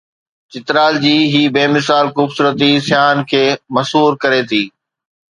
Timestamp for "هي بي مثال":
1.33-2.05